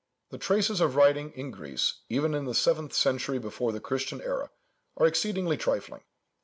The 0.31 0.39
traces 0.39 0.81
of 0.81 0.95
writing 0.95 1.31
in 1.35 1.51
Greece, 1.51 1.99
even 2.09 2.33
in 2.33 2.45
the 2.45 2.55
seventh 2.55 2.91
century 2.91 3.37
before 3.37 3.71
the 3.71 3.79
Christian 3.79 4.19
æra, 4.19 4.49
are 4.97 5.05
exceedingly 5.05 5.57
trifling. 5.57 6.01